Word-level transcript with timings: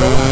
bro. 0.00 0.23